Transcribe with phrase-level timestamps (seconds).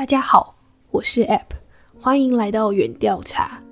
[0.00, 0.56] 大家好，
[0.90, 1.50] 我是 App，
[2.00, 3.62] 欢迎来到远调查。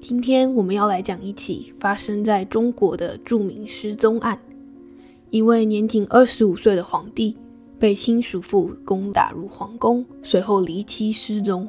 [0.00, 4.38] 今天我们要来讲一起发生在中国的著名失踪案。
[5.28, 7.36] 一位年仅二十五岁的皇帝
[7.78, 11.68] 被亲属父攻打入皇宫，随后离奇失踪。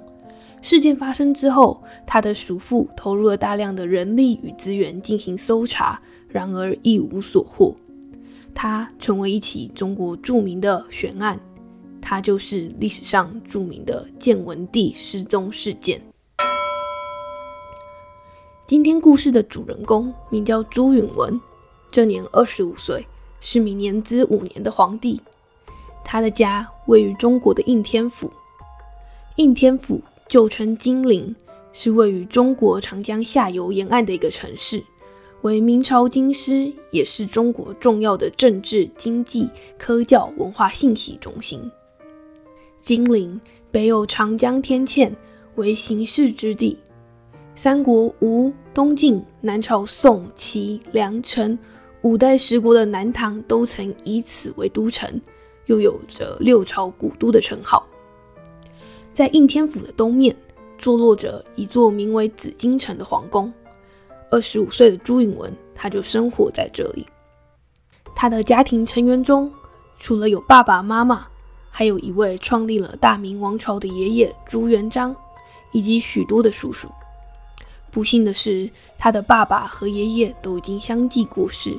[0.62, 7.76] 事件发生之后，他的叔父投入了大量的人力与资源进行搜查，然而一无所获。
[8.54, 11.38] 他成为一起中国著名的悬案。
[12.08, 16.00] 它就是历史上著名的建文帝失踪事件。
[18.68, 21.42] 今天故事的主人公名叫朱允文，
[21.90, 23.04] 这年二十五岁，
[23.42, 25.20] 是名年资五年的皇帝。
[26.04, 28.32] 他的家位于中国的应天府，
[29.38, 31.36] 应天府旧称金陵，
[31.74, 34.84] 是位于中国长江下游沿岸的一个城市。
[35.42, 39.50] 为明朝京师，也是中国重要的政治、经济、
[39.80, 41.60] 科教、文化信息中心。
[42.86, 45.12] 金陵北有长江天堑，
[45.56, 46.78] 为形势之地。
[47.56, 51.58] 三国吴、东晋、南朝宋、齐、梁、陈
[52.04, 55.20] 五代十国的南唐都曾以此为都城，
[55.66, 57.84] 又有着六朝古都的称号。
[59.12, 60.36] 在应天府的东面，
[60.78, 63.52] 坐落着一座名为紫禁城的皇宫。
[64.30, 67.04] 二十五岁的朱允文，他就生活在这里。
[68.16, 69.52] 他的家庭成员中，
[69.98, 71.26] 除了有爸爸妈妈。
[71.78, 75.14] 还有一位创立了大明王朝的爷爷朱元璋，
[75.74, 76.88] 以及许多的叔叔。
[77.92, 81.78] 不幸的是，他的爸爸和爷爷都已经相继过世，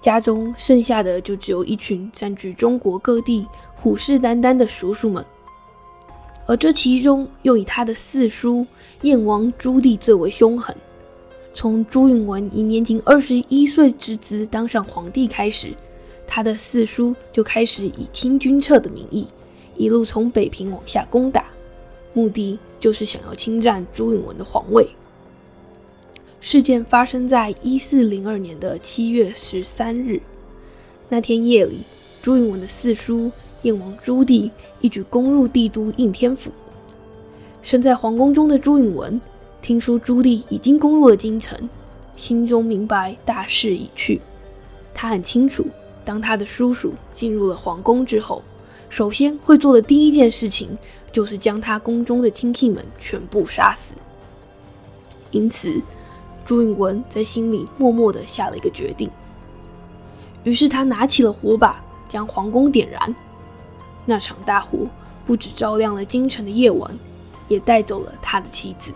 [0.00, 5.22] 家中剩下的就只有一群占据中国各地、虎视眈眈的叔叔们。
[6.46, 8.66] 而这其中，又以他的四叔
[9.02, 10.74] 燕王朱棣最为凶狠。
[11.52, 15.74] 从朱允文以年仅二十一岁之姿当上皇帝开始。
[16.26, 19.26] 他的四叔就开始以清君侧的名义，
[19.76, 21.44] 一路从北平往下攻打，
[22.12, 24.88] 目的就是想要侵占朱允文的皇位。
[26.40, 30.20] 事件发生在一四零二年的七月十三日，
[31.08, 31.78] 那天夜里，
[32.22, 33.30] 朱允文的四叔
[33.62, 34.50] 燕王朱棣
[34.80, 36.50] 一举攻入帝都应天府。
[37.62, 39.20] 身在皇宫中的朱允文，
[39.60, 41.68] 听说朱棣已经攻入了京城，
[42.14, 44.20] 心中明白大势已去。
[44.94, 45.66] 他很清楚。
[46.06, 48.42] 当他的叔叔进入了皇宫之后，
[48.88, 50.78] 首先会做的第一件事情
[51.12, 53.92] 就是将他宫中的亲信们全部杀死。
[55.32, 55.82] 因此，
[56.46, 59.10] 朱允文在心里默默地下了一个决定。
[60.44, 63.14] 于是他拿起了火把，将皇宫点燃。
[64.04, 64.78] 那场大火
[65.26, 66.96] 不止照亮了京城的夜晚，
[67.48, 68.92] 也带走了他的妻子。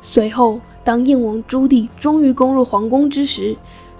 [0.00, 3.54] 随后，当燕王朱棣终于攻入皇宫之时，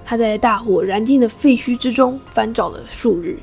[0.05, 3.39] 他在大火燃尽的废墟之中翻找了数日，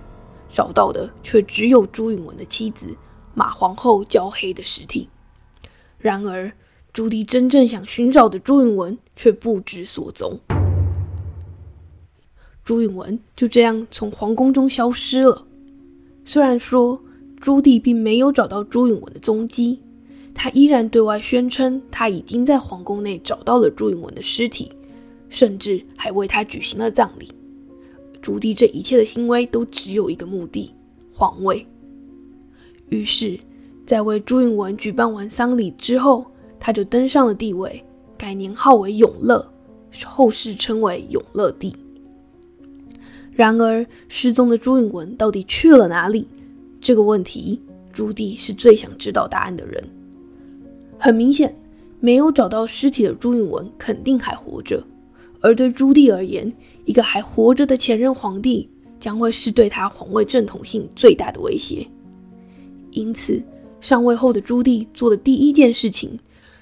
[0.52, 2.86] 找到的却只有朱允文的妻子
[3.34, 5.10] 马皇后焦黑的尸体。
[5.98, 6.52] 然而，
[6.94, 10.40] 朱棣真正想寻找的朱允文却不知所踪。
[12.64, 15.46] 朱允文就这样从皇宫中消失了。
[16.26, 17.02] 虽然说
[17.40, 19.82] 朱棣并没有找到朱允文的踪迹，
[20.36, 24.72] 他依然对外宣称他已经在皇宫内找到了朱允文的尸体。
[25.31, 27.28] 甚至还为他举行了葬礼。
[28.22, 30.72] 朱棣这一切的行为都只有一个目的：
[31.12, 31.66] 皇位。
[32.90, 33.40] 于是，
[33.88, 36.25] 在为朱允文举办完丧礼之后，
[36.59, 37.84] 他就登上了帝位，
[38.16, 39.52] 改年号为永乐，
[40.06, 41.75] 后世称为永乐帝。
[43.34, 46.28] 然而，失踪的朱允文到底去了哪里？
[46.81, 47.59] 这个问题，
[47.94, 49.84] 朱棣是最想知道答案的人。
[51.00, 51.56] 很明显，
[52.00, 54.84] 没有找到尸体的朱允文肯定还活着。
[55.41, 56.52] 而对朱棣而言，
[56.85, 58.69] 一个还活着的前任皇帝
[59.00, 61.85] 将会是对他皇位正统性最大的威胁。
[62.91, 63.41] 因此，
[63.80, 66.19] 上位后的朱棣做的第一件事情，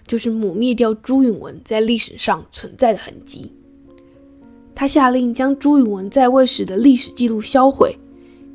[0.07, 3.51] 就是抹灭掉朱允文在历史上存在的痕迹。
[4.73, 7.93] 他下令将朱允文在位时的历史记录销毁，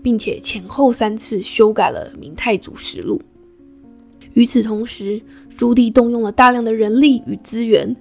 [0.02, 3.18] 并且前后三次修改了《明太祖实录》。
[4.32, 5.20] 与此同时，
[5.56, 7.94] 朱棣动用了大量的人力与资源。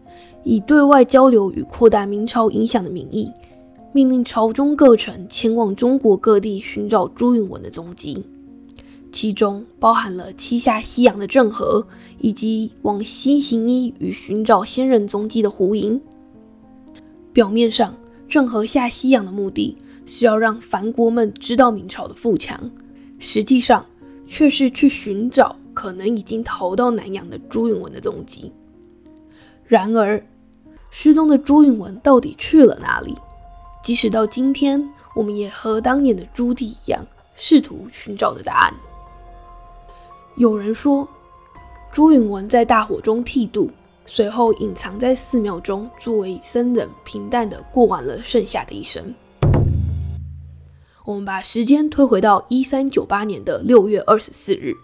[0.43, 3.31] 以对外交流与扩大明朝影响的名义，
[3.91, 8.23] 命令朝中各臣前往中国各地寻找朱允文的踪迹，
[9.11, 11.85] 其中包含了七下西洋的郑和，
[12.19, 16.01] 以及往西行医与寻找先人踪迹的胡寅。
[17.31, 17.95] 表面上，
[18.27, 22.71] 郑和下西洋的目的是要让藩国们知道明朝的富强，
[23.19, 23.85] 实际上
[24.27, 28.51] 却是去寻找可能已经逃到南洋的朱允文的踪迹。
[29.65, 30.23] 然而，
[30.95, 33.17] 失踪的朱允文到底去了哪里？
[33.81, 37.03] 即使到今天，我们也和当年的朱棣一样，
[37.35, 38.73] 试图寻找的答案。
[40.35, 41.07] 有人说，
[41.91, 43.71] 朱允文在大火中剃度，
[44.05, 49.03] 随后隐藏在寺庙中，作为僧人，平淡的过完了剩下的一生。
[51.05, 54.75] 我们把时间推回到一三九八年的六月二十四日，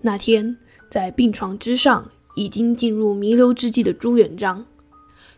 [0.00, 0.56] 那天，
[0.90, 4.66] 在病床之上，已经进入弥留之际的朱元璋，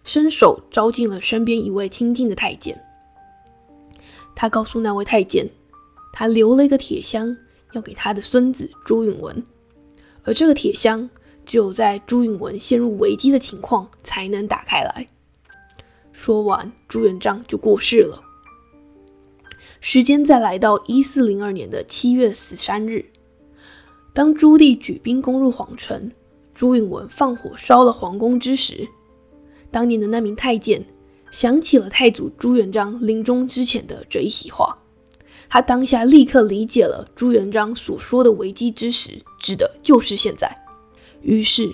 [0.08, 2.82] 伸手招进了身边一位亲近的太监。
[4.34, 5.50] 他告诉那位太监，
[6.14, 7.36] 他留了一个铁箱，
[7.72, 9.44] 要给他的孙子朱允文。
[10.24, 11.10] 而这个铁箱
[11.44, 15.08] 只有在朱允文陷入危机的情况才能打开来。
[16.12, 18.24] 说完，朱元璋就过世了。
[19.82, 23.04] 时间再来到一四零二年的七月十三日，
[24.14, 26.10] 当朱棣举兵攻入皇城，
[26.54, 28.88] 朱允文放火烧了皇宫之时，
[29.70, 30.84] 当年的那名太监
[31.30, 34.76] 想起了太祖朱元璋临终之前的这一席话。
[35.50, 40.54] 他当下立刻理解了朱元璋所说的危机之时，指的就是现在。
[41.22, 41.72] 于是，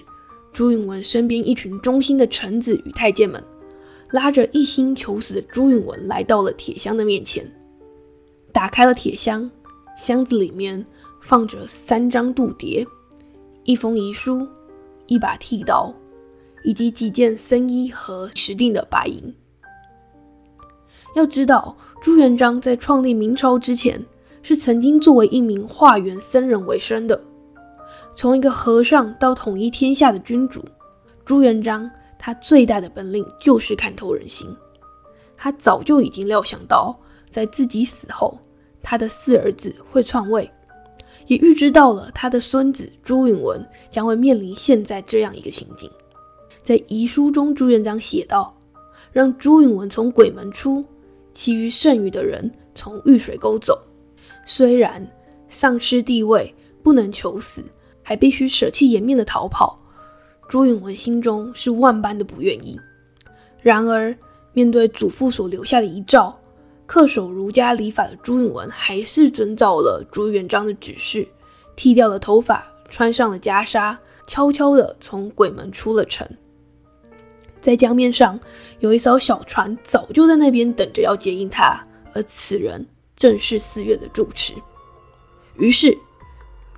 [0.52, 3.42] 朱允文身边一群忠心的臣子与太监们，
[4.10, 7.44] 拉着一心求死的朱允文来到了铁箱的面前，
[8.52, 9.50] 打开了铁箱，
[9.98, 10.86] 箱子里面
[11.20, 12.86] 放着三张度牒、
[13.64, 14.46] 一封遗书、
[15.08, 15.92] 一把剃刀，
[16.64, 19.34] 以及几件僧衣和持定的白银。
[21.14, 21.76] 要知道。
[22.02, 23.98] 朱元璋在创立明朝之前，
[24.42, 27.18] 是曾经作为一名化缘僧人为生的。
[28.14, 30.62] 从一个和尚到统一天下的君主，
[31.24, 34.54] 朱元璋他最大的本领就是看透人心。
[35.34, 36.94] 他早就已经料想到，
[37.30, 38.38] 在自己死后，
[38.82, 40.50] 他的四儿子会篡位，
[41.26, 45.90] 也预知到了他的孙子朱允文将会面临现在这样一个情景。
[46.64, 48.52] 在遗书中，朱元璋写道
[49.12, 50.84] ：“让朱允文从鬼门出。”
[51.34, 53.76] 其余剩余的人从玉水沟走，
[54.46, 55.04] 虽然
[55.48, 57.60] 丧失地位不能求死，
[58.04, 59.76] 还必须舍弃颜面的逃跑。
[60.48, 62.78] 朱允文心中是万般的不愿意。
[63.60, 64.16] 然而，
[64.52, 66.32] 面对祖父所留下的遗诏，
[66.86, 71.26] 恪守儒家礼法的朱允文还是遵照了朱元璋的指示，
[71.74, 73.96] 剃掉了头发，穿上了袈裟，
[74.28, 76.28] 悄悄地从鬼门出了城。
[77.64, 78.38] 在江面上
[78.80, 81.82] 有一艘小船，早就在那边等着要接应他，
[82.12, 84.52] 而此人正是寺院的住持。
[85.56, 85.96] 于是，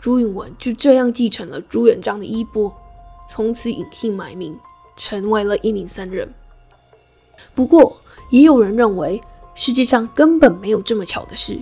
[0.01, 2.73] 朱允文就这样继承了朱元璋的衣钵，
[3.29, 4.57] 从此隐姓埋名，
[4.97, 6.33] 成为了一名僧人。
[7.53, 8.01] 不过，
[8.31, 9.21] 也有人认为
[9.57, 11.59] 世界上根本没有这么巧的事，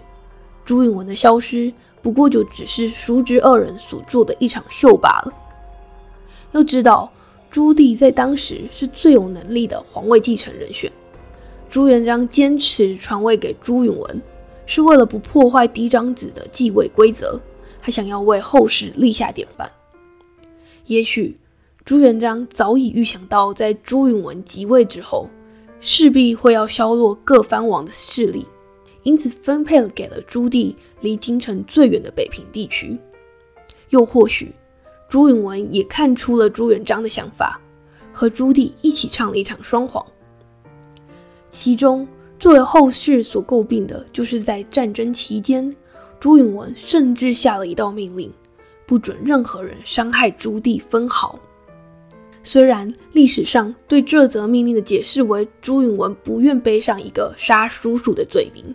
[0.67, 1.73] 朱允文的消失
[2.03, 5.33] 不过就只是叔侄二人所做的一场秀罢了。
[6.53, 7.11] 要知道。
[7.55, 10.91] 朱棣在当时是最有能力的皇位继承人选。
[11.71, 14.23] 朱元璋坚持传位给朱允文，
[14.67, 17.41] 是为了不破坏嫡长子的继位规则，
[17.81, 19.71] 还想要为后世立下典范。
[20.87, 21.39] 也许
[21.85, 25.29] 朱元璋早已预想到，在朱允文即位之后，
[25.81, 28.45] 势必会要削弱各藩王的势力，
[29.05, 32.99] 因此分配了给了朱棣离京城最远的北平地区。
[33.91, 34.53] 又或许。
[35.15, 37.61] 朱允文也看出了朱元璋的想法，
[38.13, 40.05] 和朱棣一起唱了一场双簧。
[41.53, 42.05] 其中
[42.37, 45.73] 作为后世所诟病的，就是在战争期间，
[46.19, 48.29] 朱允文甚至下了一道命令，
[48.87, 51.39] 不准任何人伤害朱棣分毫。
[52.43, 58.75] 虽然历史上对这则命令的解释为朱允文不愿背上一个杀叔叔的罪名，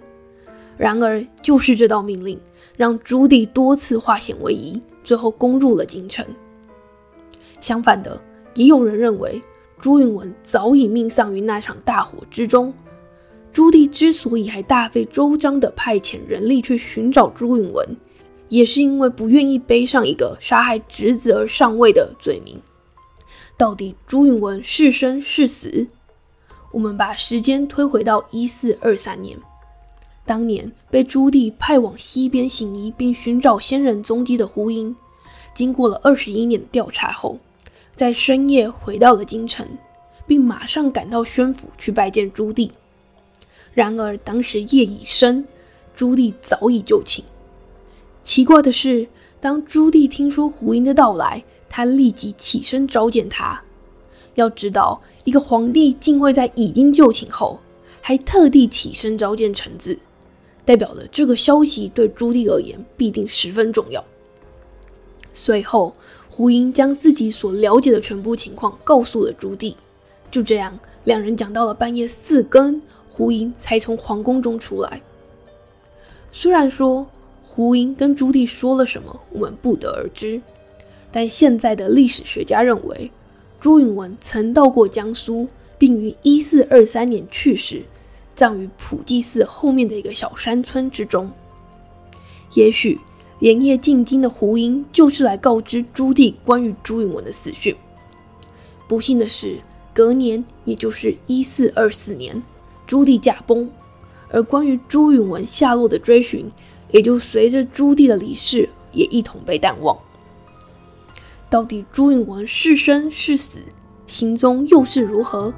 [0.77, 2.39] 然而就是这道命令，
[2.77, 4.81] 让朱棣多次化险为夷。
[5.10, 6.24] 最后攻入了京城。
[7.60, 8.22] 相反的，
[8.54, 9.42] 也有人认为
[9.82, 12.72] 朱允文早已命丧于那场大火之中。
[13.51, 17.98] 朱棣之所以还大费周章地派遣人力去寻找朱允文，
[18.50, 22.62] 也是因为不愿意背上一个杀害侄子而上位的罪名。
[23.58, 25.88] 到底朱允文是生是死？
[26.72, 29.36] 我们把时间推回到一四二三年。
[30.26, 34.96] 当年被朱棣派往西边行医并寻找先人踪迹的胡英，
[35.54, 37.40] 经过了二十一年的调查后，
[37.96, 39.68] 在深夜回到了京城，
[40.28, 42.70] 并马上赶到宣府去拜见朱棣。
[43.74, 45.48] 然而当时夜已深，
[45.96, 47.26] 朱棣早已就寝。
[48.22, 49.08] 奇怪的是，
[49.42, 53.60] 当朱棣听说胡英的到来，他立即起身召见他。
[54.36, 57.60] 要知道，一个皇帝竟会在已经就寝后，
[58.02, 59.98] 还特地起身召见臣子。
[60.66, 64.04] 代表了这个消息对朱棣而言必定十分重要。
[65.34, 65.94] 随后，
[66.30, 69.75] 胡英将自己所了解的全部情况告诉了朱棣。
[70.32, 75.01] 就这样，两人讲到了半夜四更，胡英才从皇宫中出来。
[76.32, 77.08] 虽然说
[77.44, 80.42] 胡英跟朱棣说了什么，我们不得而知，
[81.12, 83.12] 但现在的历史学家认为，
[83.60, 85.48] 朱允文曾到过江苏，
[85.78, 87.84] 并于一四二三年去世，
[88.39, 91.29] 葬于普济寺后面的一个小山村之中。
[92.53, 92.98] 也许
[93.39, 97.75] 连夜进京的胡英就是来告知朱棣关于朱允文的死讯。
[98.88, 99.60] 不幸的是，
[99.93, 102.41] 隔年，也就是一四二四年，
[102.88, 103.69] 朱棣驾崩，
[104.29, 106.50] 而关于朱允文下落的追寻，
[106.93, 109.98] 也就随着朱棣的离世也一同被淡忘。
[111.50, 113.60] 到底朱允文是生是死，
[114.08, 115.53] 行踪又是如何？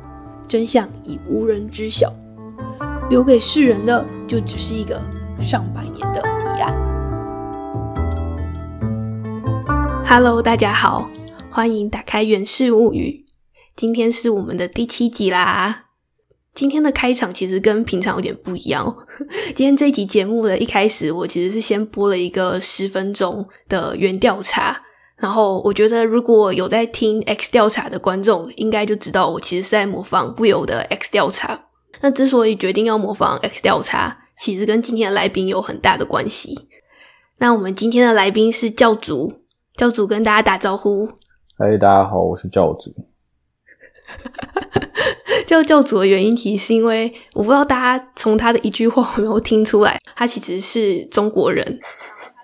[0.48, 2.12] 真相已无人知晓，
[3.12, 4.98] 留给世人的就只是一个
[5.42, 6.24] 上百年的
[6.56, 6.74] 疑案。
[10.08, 11.10] Hello，大家好，
[11.50, 13.26] 欢迎打开《源氏物语》，
[13.76, 15.88] 今天是我们的第七集啦。
[16.54, 18.96] 今天的开场其实跟平常有点不一样。
[19.54, 24.84] 今天这一集节目的一开始，我其实是先播了一个十分钟的原调查。
[25.18, 31.66] 然后我觉得，如果有在听 X 调查的观众，应该就知道我其实是在模仿 Will 的 X 调查。
[32.02, 36.68] 那之所以决定要模仿 X 调查，其实跟今天的来宾有很大的关系。
[37.38, 39.42] 那我们今天的来宾是教主，
[39.76, 41.10] 教主跟大家打招呼。
[41.58, 42.94] 嗨，大家好，我是教主。
[45.46, 51.80] 叫教主的原因，其实是因为我不知道大家从他的一句话有没有听出来，他其实是中国人。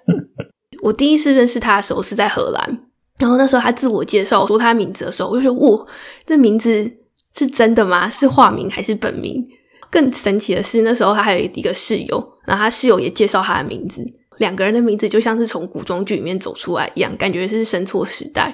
[0.83, 2.79] 我第一次认识他的时候是在荷兰，
[3.19, 5.87] 然后那时候他自我介绍说他名字的时候，我就说哇，
[6.25, 6.91] 这名字
[7.37, 8.09] 是真的吗？
[8.09, 9.47] 是化名还是本名？
[9.89, 14.01] 更神奇的是，那时候他还有一个室友，然后他室友也介绍他的名字，
[14.37, 18.53] 两个人的名字就像是从古装剧里面走出来一样，感觉是生错时代。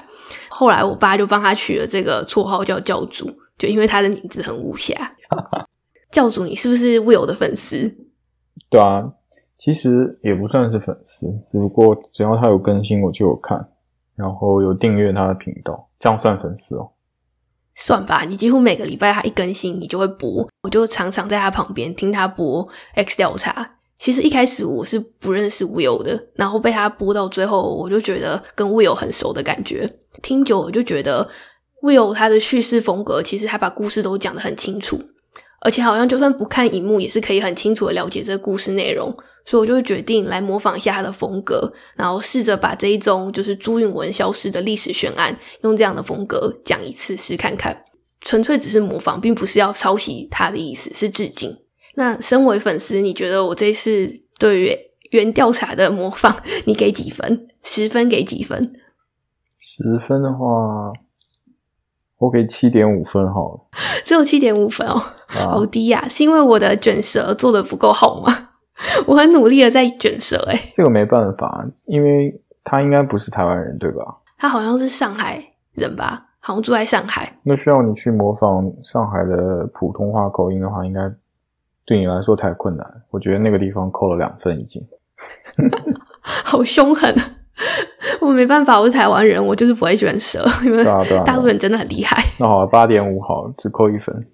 [0.49, 5.15] 后来我爸就帮他取了这个绰号叫教主，就因为他的名字很武侠。
[6.11, 7.95] 教主，你是不是 Will 的粉丝？
[8.69, 9.13] 对啊。
[9.55, 13.65] 其实也不算是粉丝，只不过只要他有更新，我就有看，
[14.13, 16.91] 然后有订阅他的频道，这样算粉丝哦。
[17.75, 23.71] 算吧，你几乎每个礼拜他一更新，你就会播，我就常常在他旁边听他播 X 调查。
[23.99, 29.89] 其实一开始我是不认识 Will 的，然后被他播到最后，我就觉得跟 Will 很熟的感觉。
[30.21, 31.29] 听久我就觉得
[31.81, 34.99] Will 他的叙事风格，其实他把故事都讲得很清楚，
[35.61, 39.15] 而且好像就算不看荧幕，也是可以很清楚的了解这个故事内容。
[39.45, 47.83] 所以我就决定来模仿一下他的风格，然后试着把这一宗就是朱允文消失的历史悬案，用这样的风格讲一次试看看。
[48.21, 51.57] 纯粹只是模仿，并不是要抄袭他的意思，是致敬。
[51.95, 54.09] 那身为粉丝，你觉得我这次
[54.39, 54.77] 对于
[55.11, 57.47] 原调查的模仿，你给几分？
[57.63, 58.73] 十分给几分？
[59.59, 60.93] 十分的话，
[62.17, 63.59] 我给七点五分好了。
[64.05, 66.07] 只有七点五分哦，好低呀！
[66.09, 68.42] 是因为我的卷舌做的不够好吗？
[69.05, 74.03] 我很努力的在卷舌，哎，这个没办法，因为他应该不是台湾人，对吧？
[74.37, 77.39] 他好像是上海人吧，好像住在上海。
[77.43, 81.01] 那需要你去模仿上海的普通话口音的话，应该
[81.85, 82.85] 对你来说太困难。
[83.09, 84.85] 我觉得那个地方扣了两分已经，
[86.21, 87.15] 好凶狠！
[88.19, 90.83] 我没办法，我是台湾人，我就是不会卷舌，因为
[91.23, 92.17] 大陆人真的很厉害。
[92.39, 94.25] 那好，八点五好，只扣一分。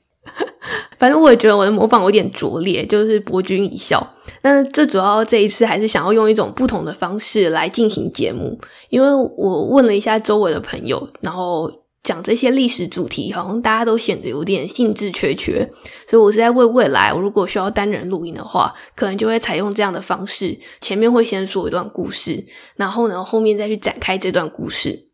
[1.00, 4.06] 反正我也觉得我的模仿有点拙劣，就是博君一笑。
[4.42, 11.72] 但最主要这一次还是想要用一种不同的方式来进行节目，因为我问了一下周围的朋友，然后
[12.04, 15.70] 讲这些历史主题，好像大家都显得有点兴致缺缺，
[16.08, 25.09] 所以我是在为未来，我如果需要单人录音的话，可能就会采用这样的方式，前面会先说一段故事，然后呢后面再去展开这段故事。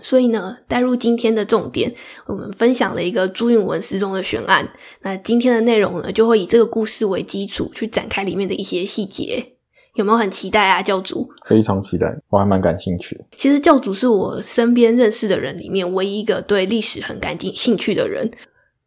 [0.00, 1.94] 所以呢，带入今天的重点，
[2.26, 4.66] 我们分享了一个朱允文失踪的悬案。
[5.02, 9.52] 那今天的内容呢，就会以这个故事为基础去展开里面的一些细节。
[9.94, 11.28] 有没有很期待啊，教主？
[11.44, 13.22] 非常期待，我还蛮感兴趣。
[13.36, 18.30] 其实教主是我身边认识的人里面唯一一个对历史很感兴趣的人。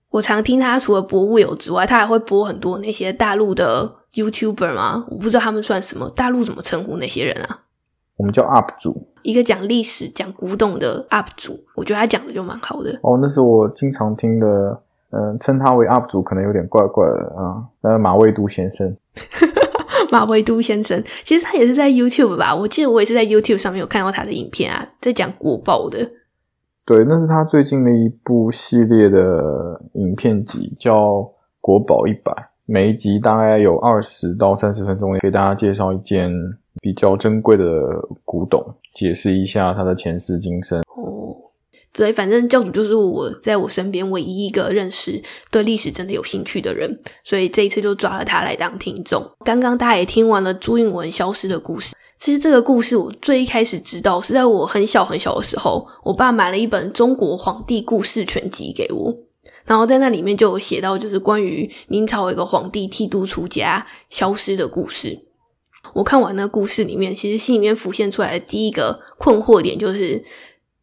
[0.09, 5.05] 我常听他除了播物友之外，他还会播很多那些大陆的 YouTuber 吗？
[5.11, 7.59] 我不知道他们算什么，大陆怎么称呼那些人啊？
[8.17, 9.14] 我们叫 UP 主。
[9.25, 12.91] 一个讲历史、讲古董的 UP 主，我觉得他讲的就蛮好的。
[13.01, 14.79] 哦，那是我经常听的，
[15.09, 17.65] 嗯，称他为 UP 主可能有点怪怪的啊。
[17.81, 18.95] 呃，马未都先生，
[20.11, 22.55] 马未都先生，其实他也是在 YouTube 吧？
[22.55, 26.07] 我记得我也是在 YouTube 上面有看到他的影片啊，在讲国宝的。
[26.85, 30.93] 对，那是他最近的一部系列的影片集，叫
[31.59, 32.31] 《国宝一百》，
[32.67, 36.31] 每一集大概有二十到三十分钟，给大家介绍一件。
[36.81, 37.63] 比较珍贵的
[38.23, 38.63] 古董，
[38.93, 40.79] 解释一下它的前世今生。
[40.95, 41.35] 哦，
[41.91, 49.23] 对，反正教主就是我在我身边唯一一个认识对历史真的有兴趣的人，所以这一次就抓了他来当听众。
[49.45, 59.15] 刚刚大家也听完了朱允文消失的故事，其实这个故事我最一开始知道是在我很小很小的时候，我爸买了一本《中国皇帝故事全集》给我，
[59.65, 65.24] 然后在那里面就有写到，就是关于明朝一个皇帝剃度出家消失的故事。
[65.95, 70.21] 我看完那故事里面，其实心里面浮现出来的第一个困惑点就是，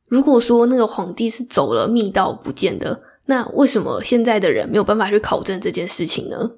[0.08, 6.52] 如果说那个皇帝是走了密道不见的，那为什么现在的人没有办法去考证这件事情呢？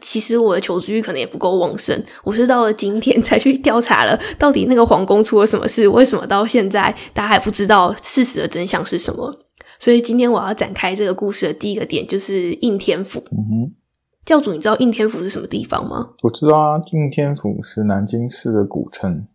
[0.00, 5.86] 其实我的求知欲可能也不够旺盛，我是到了今天才去调查了，到底那个皇宫出了什么事？
[5.86, 9.32] 为什么到现在大家还不知道事实的真相是什么？
[9.78, 13.22] 所以今天我要展开这个故事的第一个点就是应天府。
[13.30, 13.72] 嗯哼，
[14.24, 16.14] 教主，你知道应天府是什么地方吗？
[16.22, 19.26] 我知道啊，应天府是南京市的古称，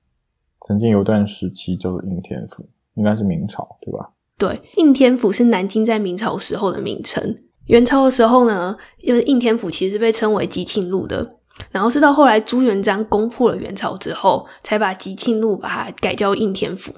[0.62, 4.12] 曾经有段时期叫做应天府，应该是明朝对吧？
[4.38, 7.36] 对，应天府是南京在明朝时候的名称。
[7.68, 11.38] 元朝的时候呢，因为应天府其实被称为吉庆路的，
[11.72, 16.94] 然后是到后来朱元璋攻破了元朝之后，才把吉庆路把它改叫应天府。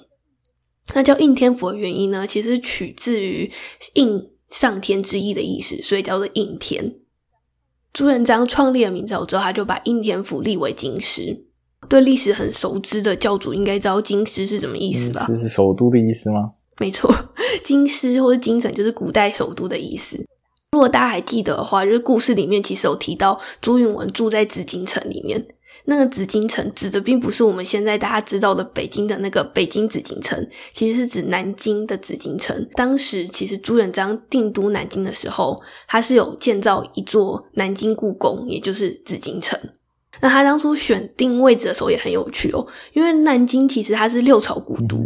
[0.93, 3.51] 那叫应天府的原因呢，其实取自于
[3.93, 6.95] 应上天之意的意思，所以叫做应天。
[7.97, 11.45] 朱元璋创立了明朝之后，他就把应天府立为京师。
[11.89, 15.25] 对历史很熟知的教主应该知道京师是什么意思吧？
[15.27, 16.51] 这是首都的意思吗？
[16.79, 17.11] 没错，
[17.65, 20.15] 京师或者京城就是古代首都的意思。
[20.73, 25.47] 如果大家还记得的话，就是故事里面其实有提到朱允文住在紫禁城里面。
[25.89, 32.67] 那个紫禁城指的并不是我们现在大家知道的北京的那个北京紫禁城，其实是指南京的紫禁城。
[32.73, 39.57] 当时其实朱元璋定都南京的时候，他是有建造一座南京故宫，也就是紫禁城。
[40.19, 44.97] 那他当初选定位置的时候也很有趣哦，因为南京其实它是六朝古都，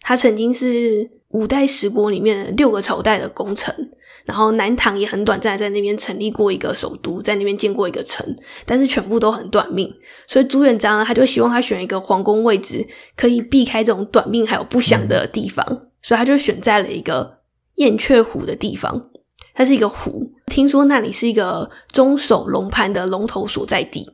[0.00, 3.90] 它曾经是五代十国里面六个朝代的功臣。
[4.24, 8.26] 然后南唐也很短暂在那边成立过一个首都，在那边建过一个城，
[8.64, 9.92] 但是全部都很短命。
[10.26, 12.86] 所以朱元璋呢，他就希望他选一个皇宫位置，
[13.18, 15.66] 可以避开这种短命还有不祥的地方，
[16.00, 17.40] 所以他就选在了一个
[17.74, 19.10] 燕雀湖的地方。
[19.52, 24.13] 它是一个湖，听说那里是一个中守龙盘的龙头所在地。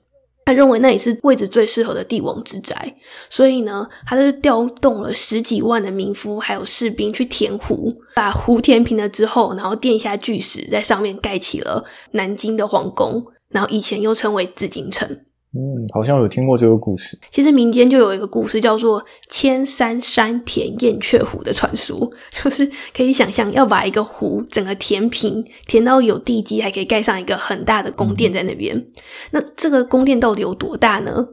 [0.51, 2.93] 他认为那里是位置最适合的帝王之宅，
[3.29, 15.21] 所以呢，他就调动了十几万的民夫还有士兵去填湖，把湖填平了之后，然后垫下巨石，在上面盖起了南京的皇宫，然后以前又称为紫禁城。
[15.53, 17.19] 嗯，好像有听过这个故事。
[17.33, 28.87] 其实民间就有一个故事，叫做“千山山填燕雀湖”的传说， 就是可以想象要把一个湖整个填平，填到有地基，还可以盖上一个很大的宫殿在那边。
[29.33, 31.27] 那这个宫殿到底有多大呢？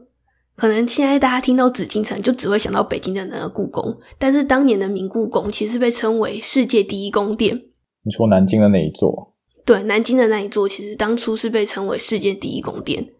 [0.56, 7.56] 可能现在大家听到紫禁城，就只会想到北京的那个故宫，但是当年的明故宫其实被称为世界第一宫殿。
[8.02, 9.34] 你说南京的那一座？
[9.64, 13.10] 对，南京的那一座，其实当初是被称为世界第一宫殿。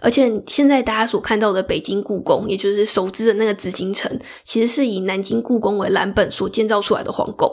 [0.00, 7.48] 而且现在大家所看到的北京故宫，也就是熟知的那个紫禁城，其实是以南京故宫为蓝本所建造出来的皇宫。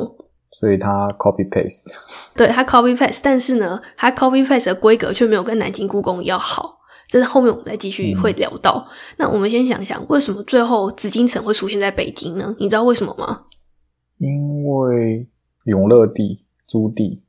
[0.51, 1.85] 所以它 copy paste，
[2.35, 6.79] 对它 copy paste，但是呢，它 copy paste 的规格却没有跟南京故宫要好。
[7.07, 8.87] 这是后面我们再继续会聊到。
[9.17, 12.55] 那我们先想想，为什么最后紫禁城会出现在北京呢？
[12.59, 13.41] 你知道为什么吗？
[14.17, 15.27] 因为
[15.65, 17.19] 永乐帝朱棣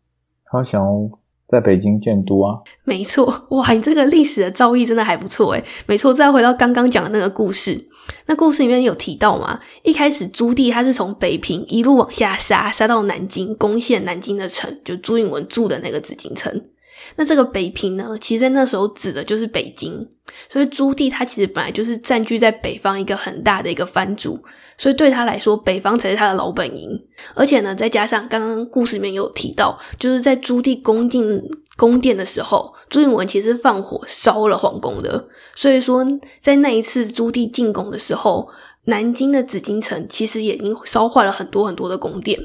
[0.45, 1.20] 他想要。
[1.51, 7.89] 在北京建都啊，没错， 哇，你这个历史的造诣真的还不错诶没错，再回到刚刚讲的那个故事，
[8.27, 16.63] 那故事里面有提到嘛，一开始朱棣他是从北平一路往下杀，杀到南京，攻陷南京的城，就朱允文住的那个紫禁城。
[17.17, 20.07] 那这个北平呢，其实在那时候指的就是北京，
[20.49, 24.39] 所以朱棣他其实本来就是占据在北方一个很大的一个藩主，
[24.81, 26.99] 所以对他来说，北方才是他的老本营。
[27.35, 31.43] 而且呢，再加上刚刚故事里面有提到，就是在朱棣攻进
[31.77, 35.29] 宫殿的时候，朱允文其实放火烧了皇宫的。
[35.55, 36.03] 所以说，
[36.41, 38.49] 在那一次朱棣进宫的时候。
[38.87, 42.39] 南京的紫禁城其实已经烧坏了很多很多的宫殿。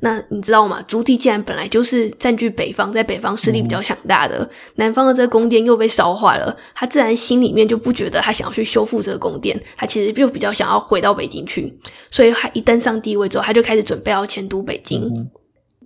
[0.00, 0.82] 那你知道吗？
[0.86, 11.78] 朱棣既然本来就是占据北方，在北方势力比较强大的，南方的这个宫殿又被烧坏了，他自然心里面就不觉得他想要去修复这个宫殿，他其实就比较想要回到北京去。
[12.10, 15.30] 所以他一登上帝位之后，他就开始准备要迁都北京，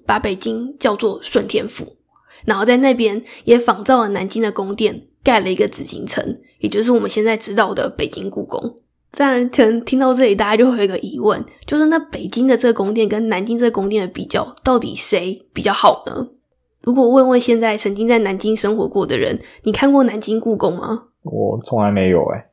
[0.06, 1.96] 把北京叫做顺天府，
[2.44, 8.76] 然后在那边也仿造了南京的宫殿，盖了一个紫禁城，也就是我们现在知道的北京故宫。
[9.16, 16.28] 当然，可能听到这里，大家就会有一个疑问，就是那北京的这个宫殿跟南京这个宫殿的比较，到底谁比较好呢？
[16.82, 21.04] 如果问问现在曾经在南京生活过的人，你看过南京故宫吗？
[21.24, 22.46] 我从来没有哎。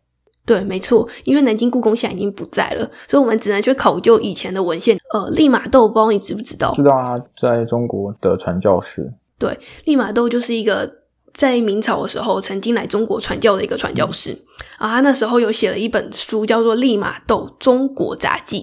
[0.46, 4.98] 对，没错，因为南京故宫现在已经不在了，所以我们只能去考究以前的文献。
[5.14, 6.72] 呃，利玛窦，不知道你知不知道？
[6.72, 9.14] 知道啊，在中国的传教士。
[9.38, 10.92] 对，利玛窦就是一个。
[11.38, 14.44] 在明朝的时候曾经来中国传教的一个传教士
[14.80, 18.62] 啊，他那时候有写了一本书，叫做《利玛窦中国杂记》，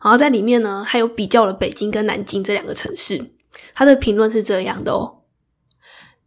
[0.00, 3.32] 然后在里面呢，他有比较了北京跟南京这两个城市。
[3.74, 5.24] 他的评论是这样的哦：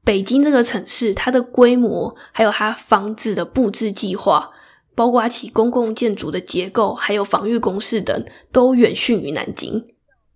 [0.04, 4.52] 北京这个城市，它的规模，还有它房子的布置计划，
[4.96, 9.88] 包括其公共建筑的结构，还有防御工事等，都远逊于南京。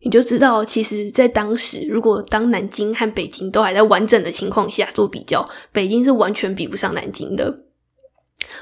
[0.03, 7.59] 你就知道，其实，在当时，如果当南京和北京都还在完整的情况下做比较，北京是完全比不上南京的。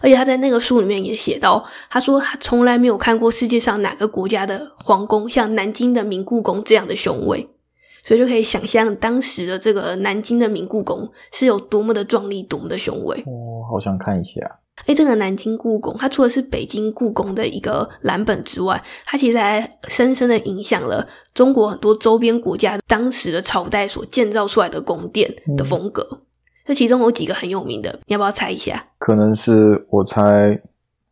[0.01, 7.49] 而且他在那个书里面也写到，他说他从来没有看过世界上哪个国家的皇宫像南京的明故宫这样的雄伟，
[8.03, 13.23] 所以就可以想象当时的这个南京的明故宫是有多么的壮丽，多么的雄伟。
[13.25, 14.60] 我好想看一下。
[14.87, 26.21] 哎，这个南京故宫，它除了是北京故宫的一个蓝本之外，它其实还深深的影响了中国很多周边国家当时的朝代所建造出来的宫殿的风格。
[26.65, 28.83] 这其中有几个很有名的，你要不要猜一下？
[28.97, 30.59] 可能是我猜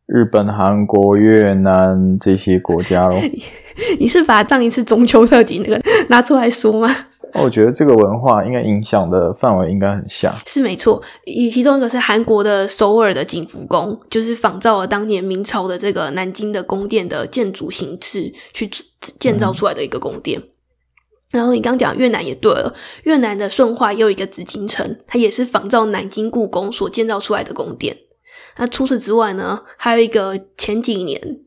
[0.08, 3.22] 日本、韩国、越南这些国家咯。
[4.00, 6.96] 你是把上一次中秋特辑那个 拿出来说吗？
[7.34, 11.02] 我觉得这个文化应该影响的范围应该很像，是没错。
[11.26, 18.70] 以其中一个是韩国的首尔的景福宫，就是仿照了当年明朝的这个南京的宫殿的建筑形式去
[19.20, 20.42] 建造出来的一个宫殿。
[21.32, 27.96] 然后你刚讲越南也对了，越南的顺化也有一个紫禁城，它也是仿照南京故宫所建造出来的宫殿。
[28.58, 31.42] 那除此之外呢，还有一个前几年。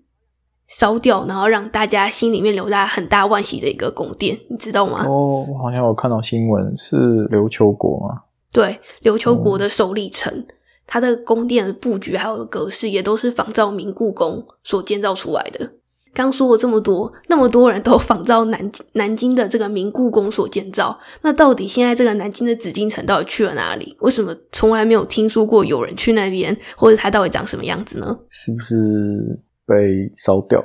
[0.73, 5.05] 烧掉，然后让大家心里面留下很大惋惜的一个宫殿，你知道吗？
[5.07, 6.97] 哦，我好像有看到新闻，是
[7.29, 8.23] 琉球国吗？
[8.51, 10.47] 对，琉球国的首里城，
[10.87, 15.71] 它的宫殿的布局还有格式也都是仿照明故宫所建造出来的。
[16.15, 23.97] 刚说了这么多，那么多人都仿照南南京的这个明故宫所建造，那到底现在这个南京的紫禁城到底去了哪里？
[24.01, 28.19] 为什么从来没有听说过有人去那边，或者它到底长什么样子呢？
[28.29, 29.41] 是不是？
[29.67, 30.63] 被烧掉，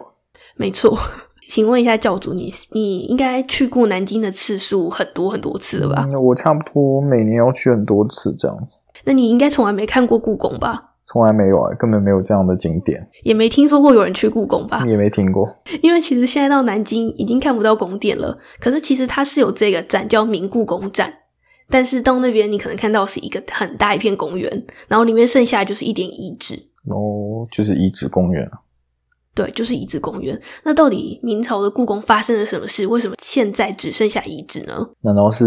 [0.56, 0.98] 没错。
[1.50, 6.06] 请问一下教主，你你应该去过南京的次数很多很多次了吧？
[6.20, 8.78] 我差不多每年要去很多次这样子。
[9.06, 10.96] 那你应该从来没看过故宫吧？
[11.06, 14.84] 从来没有啊，根本没有这样的景点，也没听说过有人去故宫吧？
[14.86, 15.48] 也没听过。
[15.82, 21.14] 因为其实现在到南京已经看不到宫殿了，可是其实它是有这个展叫明故宫展，
[21.70, 26.56] 但是到那边你可能看到是一个很大一片公园，然后里面剩下就是一点遗址。
[26.90, 28.60] 哦，就是遗址公园啊。
[29.38, 30.36] 对，就是遗址公园。
[30.64, 32.88] 那到底明朝的故宫发生了什么事？
[32.88, 34.74] 为什么现在只剩下遗址呢？
[35.02, 35.46] 难道是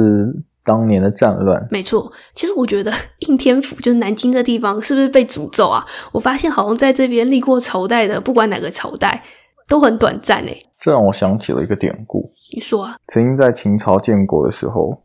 [0.64, 1.66] 当年的战乱？
[1.72, 2.09] 没错。
[2.33, 2.92] 其实我觉得
[3.26, 5.85] 应天府就是南京这地方，是不是被诅咒啊？
[6.12, 9.24] 我发现好像在这边立过朝代的，不管哪个朝代
[9.68, 10.57] 都很短暂诶。
[10.79, 12.31] 这让我想起了一个典故。
[12.55, 12.96] 你说啊？
[13.09, 15.03] 曾经在秦朝建国的时候，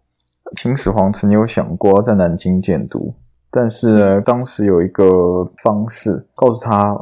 [0.55, 3.15] 秦始皇曾经有想过要在南京建都，
[3.49, 5.03] 但是呢，当时有一个
[5.63, 6.95] 方式告诉他。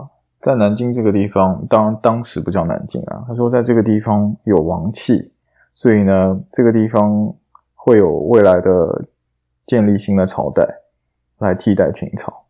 [0.44, 3.24] 在南京这个地方，当然当时不叫南京啊。
[3.26, 5.32] 他说，在这个地方有王气，
[5.74, 7.34] 所以呢，这个地方
[7.74, 9.06] 会有未来的
[9.66, 10.68] 建立新的朝代
[11.38, 12.44] 来替代秦朝。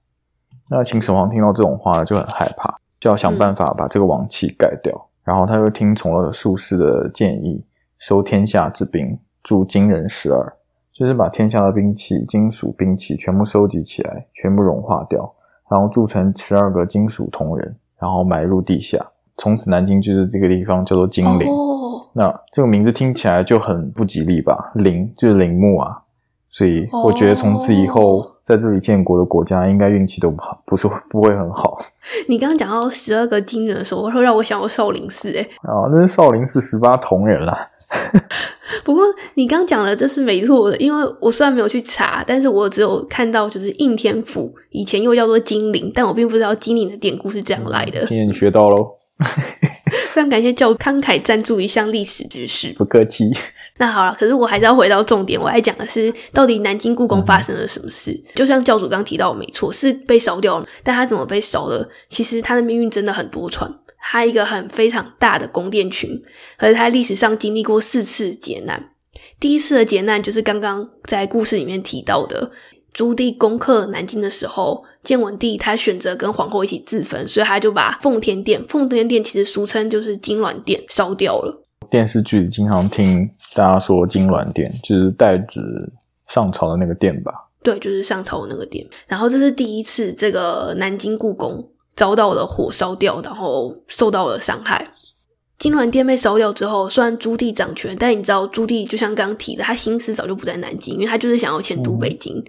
[0.71, 5.09] 那秦始皇听到这种话就很害怕，就要想办法把这个王气改掉。
[5.23, 7.63] 然后他又听从了术士的建议，
[7.99, 10.51] 收天下之兵，铸金人十二，
[10.91, 15.31] 就是把天下的兵器、金属兵器全部收集起来，全部融化掉，
[15.69, 17.75] 然后铸成十二个金属铜人。
[18.03, 18.97] 然后埋入地下，
[19.37, 21.47] 从此南京就是这个地方叫做金陵。
[21.49, 21.71] 哦
[22.15, 24.71] 那这个名字听起来就很不吉利吧？
[24.75, 25.97] 陵就是陵墓啊，
[26.51, 31.79] 所以我觉得从此以后在这里建国的国家应该运气都不好，不是 不会很好。
[32.29, 37.67] 你刚刚讲到十二个金人的时候，会让我想到少林寺，哎，哦，那是少林寺十八铜人啦。
[38.83, 39.03] 不过
[39.35, 48.05] 你刚讲的这是没错的，因为我虽然没有去查，但是我只有看到就是应天府以前又叫做金陵，但我并不知道金陵的典故是这样来的。
[48.07, 48.87] 今天你学到喽，
[50.13, 53.25] 非常感谢教慷慨赞助一项历史知识， 不客气。
[53.77, 58.15] 那好了，可是我还是要回到重点，我来讲的是到底南京故宫发生了什么事。
[58.35, 61.89] 就像教主刚提到，没错，是被烧掉了，但他怎么被烧的？
[62.07, 63.67] 其实他的命运真的很多舛。
[64.05, 66.21] 它一个很非常大的宫殿群，
[66.57, 68.89] 而它历史上经历过四次劫难。
[69.39, 72.51] 第一次的劫难就是刚刚在故事里面提到的，
[72.91, 81.63] 朱棣攻克南京的时候，建文帝他选择跟皇后一起自焚，所以他就把奉天殿，奉天殿其实俗称就是金銮殿，烧掉了。
[81.89, 85.61] 电视剧里经常听大家说金銮殿，就是代指
[86.27, 87.31] 上朝的那个殿吧？
[87.63, 88.85] 对，就是上朝的那个殿。
[89.07, 91.69] 然后这是第一次这个南京故宫。
[91.95, 94.89] 遭到了火烧掉，然后受到了伤害。
[95.59, 102.43] 金銮殿被烧掉之后，虽然朱棣掌权，但你知道朱棣就像刚刚提的，他心思早就不在南京，因为他就是想要迁都北京。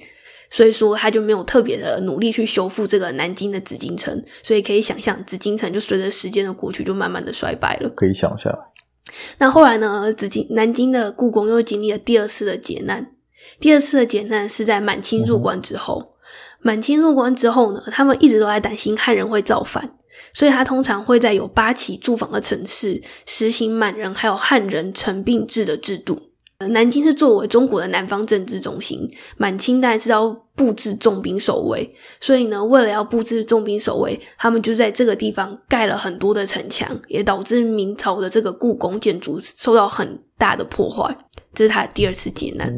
[0.50, 7.90] 所以说他就没有特别的努力去修复这个南京的紫禁城，所以可以想象紫禁城就随着时间的过去就慢慢的衰败了。
[7.90, 8.52] 可以想象。
[9.38, 13.12] 那后来呢，紫禁南京的故宫又经历了第二次的劫难，
[13.58, 16.13] 第二次的劫难是在满清入关之后。
[16.64, 19.88] 满清入关之后呢，他们一直都在担心汉人会造反，
[20.32, 26.18] 所以他通常会在有八旗驻防的城市实行满人还有汉人承并制的制度。
[26.70, 41.14] 南京是作为中国的南方政治中心，满清当然是要布置重兵守卫，所以呢，为了要布置重兵守卫，他们就在这个地方盖了很多的城墙，也导致明朝的这个故宫建筑受到很大的破坏。
[41.52, 42.72] 这是他的第二次劫难。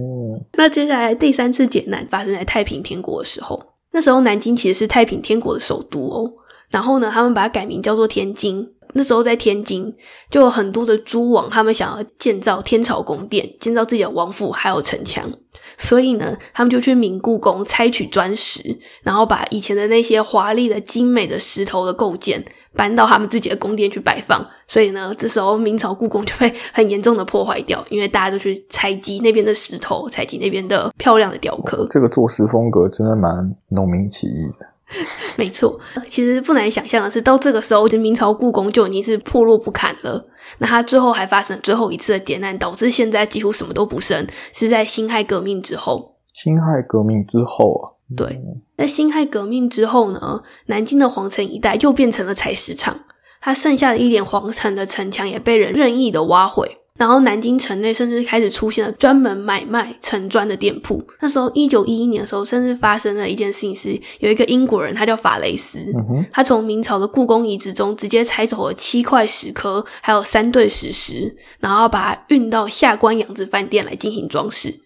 [0.55, 3.76] 那接下来第三次劫难发生在太平天国的时候。
[3.97, 6.31] 那时候南京其实是太平天国的首都哦，
[6.69, 8.69] 然后呢，他们把它改名叫做天津。
[8.93, 9.95] 那时候在天津
[10.31, 15.33] 就有很多的诸王，他们想要建造天朝宫殿，建造自己的王府还有城墙，
[15.79, 22.45] 所以呢，他们就去明故宫拆取砖石，然后把以前的那些华丽的精美的石头的构件。
[22.77, 31.87] 搬到他们自己的宫殿去摆放，所以呢，这时候明朝故宫就被很严重的破坏掉，因为大家都去采集那边的石头，采集那边的漂亮的雕刻。
[31.91, 33.33] 这个做事风格真的蛮
[33.71, 34.67] 农民起义的。
[35.37, 40.25] 没错，其实不难想象的是，到这个时候，明朝故宫就已经是破落不堪了。
[40.59, 46.15] 那它最后还发生最后一次的劫难，导致现在几乎什么都不剩，是在辛亥革命之后。
[46.33, 47.96] 辛亥革命之后啊。
[48.15, 48.41] 对，
[48.77, 53.01] 在辛亥革命之后呢，南京的皇城一带又变成了采石场，
[53.41, 61.05] 它剩下的一点皇城的城墙也被人任意的挖毁，然后南京城内甚至开始出现了专门买卖城砖的店铺。
[61.21, 65.81] 那时候，一九一一年的时候，甚至发生了一件事情，是有一个英国人，他叫法雷斯，
[66.33, 74.83] 他从明朝的故宫遗址中直接拆走了七块石刻，还有三对石狮，然后把它运到下关洋子饭店来进行装饰。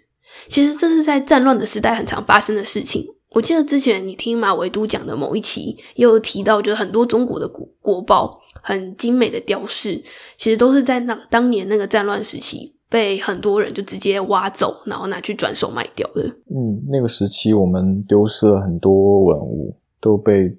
[0.51, 3.07] 其实这是在战乱的时代很常发生的事情。
[3.33, 10.03] 我记得之前你听马维都讲的某一期，也有提到，就是很多中国的国国宝很精美的雕饰，
[10.37, 16.25] 其实都是在那当年那个战乱时期被很多人就直接挖走，然后拿去转手卖掉的。
[16.25, 20.53] 嗯，那个时期我们丢失了很多文物，都被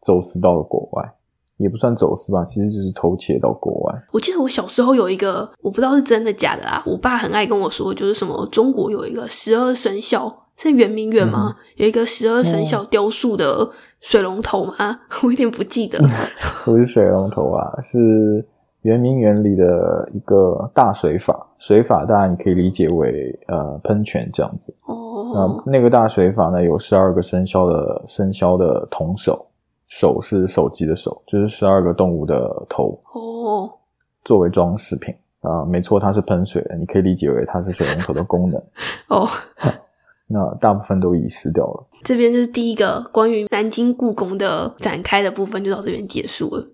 [0.00, 1.15] 走私到了国外。
[1.58, 3.94] 也不算走私吧，其实就是偷窃到国外。
[4.12, 6.82] 我记得我小时候有一个，我不知道是真的假的啦。
[6.84, 11.54] 我爸很爱跟我说，就是什么中国有一个十二生肖，是圆明园吗？
[11.76, 13.68] 有一个十二生肖雕塑的
[14.00, 15.00] 水龙头吗？
[15.22, 15.98] 我有点不记得。
[16.64, 18.46] 不是水龙头啊，是
[18.82, 21.46] 圆明园里的一个大水法。
[21.58, 24.74] 水法当然你可以理解为呃喷泉这样子。
[24.84, 25.62] 哦。
[25.64, 29.45] 那那个大水法呢，有十二个生肖的生肖的铜手。
[29.88, 33.70] 手是手机的手，就是十二个动物的头哦，
[34.24, 38.62] 作为装饰品啊，没错，它是喷水的，你可以理解为它是水龙头的功能
[39.08, 39.28] 哦。
[40.28, 41.86] 那大部分都遗失掉了。
[42.02, 46.66] 这边就是第一个关于南京故宫的展开的部分，就到这边结束了。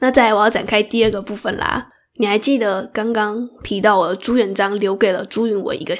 [0.00, 1.92] 那再来，我要展开第二个部分啦。
[2.14, 5.96] 你还记得刚刚提到了朱元璋留给了朱允炆一个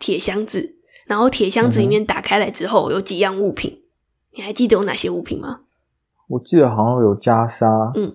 [0.00, 0.74] 铁箱子，
[1.06, 3.82] 然后铁箱子里面打开来之后有几样物品，
[4.34, 5.60] 你还记得有哪些物品吗？
[6.28, 8.14] 我记得好像有袈裟，嗯，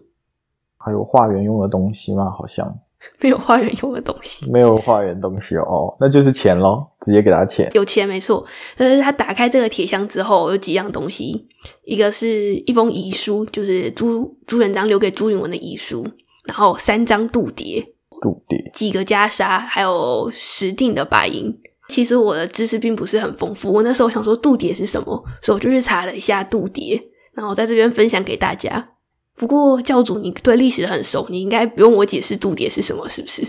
[0.77, 2.29] 还有化缘用的东西吗？
[2.29, 2.73] 好像
[3.19, 7.69] 没有化缘用的东西，没有化缘东西哦，那就是钱咯，直接给他钱。
[7.73, 8.45] 有钱没错，
[8.77, 11.47] 但是他打开这个铁箱之后，有几样东西，
[11.83, 16.07] 一个是一封遗书，就是朱朱元璋留给朱允文的遗书，
[16.45, 17.83] 然后三张度牒，
[18.21, 21.53] 度牒，几个袈裟，还有十锭的白银。
[21.89, 27.01] 其实我的知识并不是很丰富，我那时候想说度牒是什么，所以我就去查了一下度牒。
[27.35, 28.89] 那我在这边分享给大家。
[29.35, 33.41] 不过教主，你对历史很熟，你应该不用我解释度牒是什么，是不是？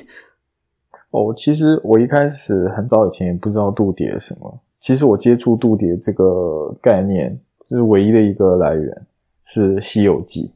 [1.11, 4.61] 哦，其实我一开始很早以前也不知道度牒是什么。
[4.81, 9.07] 其实我接触度牒这个概念，就是唯一的一个来源
[9.45, 10.51] 是《西游记》，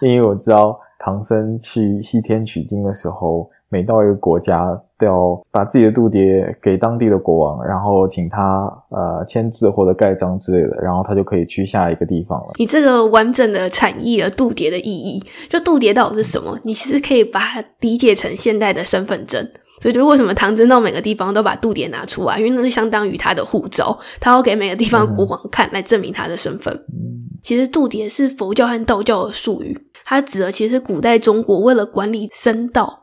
[0.06, 3.50] 因为我知道唐僧去西天取经的时候。
[3.70, 4.66] 每到一个国家，
[4.98, 12.52] 都要把自己的度牒给当地的国王，然后请他呃签字或者盖章之类的，然后他就可以去下一个地方了。
[12.58, 16.58] 你这个完整的产业的度牒的意义，就度牒到底是什么？
[16.64, 19.48] 你其实可以把它理解成现代的身份证。
[19.80, 26.78] 所以，就为什么唐僧到每个地方都把度牒拿出来，因为那是相当于他的护照，他要给每个地方国王看，来证明他的身份。
[27.42, 32.99] 其实，度牒是佛教和道教的术语，它指的其实是古代中国为了管理僧道。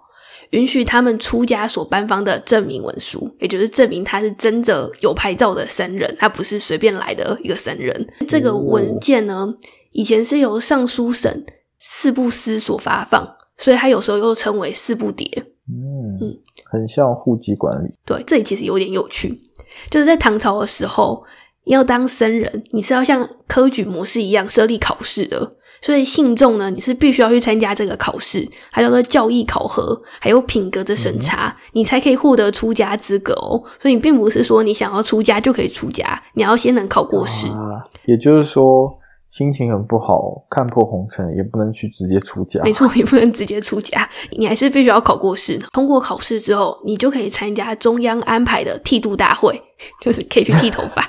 [0.51, 8.07] 允许他们出家所颁发的证明文书，也就是证明他是真的有牌照的僧人，他不是随便来的一个僧人。
[8.27, 9.53] 这个文件呢，
[9.91, 11.45] 以前是由尚书省
[11.77, 15.25] 四部司所发放，所以它有时候又称为四部牒。
[15.69, 17.89] 嗯嗯，很像户籍管理。
[18.05, 19.41] 对，这里其实有点有趣，
[19.89, 21.23] 就是在唐朝的时候。
[21.67, 25.56] 要当僧人，你是要像科举模式一样设立考试的。
[25.81, 33.61] 所以信众呢，你是必须要去参加这个考试，它叫做教义考核，还有品格的审查，你才可以获得出家资格哦。
[33.79, 37.47] 所以你并不是说你想要出家就可以出家，你要先能考过试。
[37.47, 38.91] 啊，也就是说，
[39.31, 42.61] 心情很不好，看破红尘，也不能去直接出家。
[42.63, 45.59] 没错，也不能直接出家，你还是必须要考过试。
[45.73, 49.61] 通过考试之后，你就可以参加中央安排的剃度大会，
[50.01, 51.07] 就是可以去剃头发。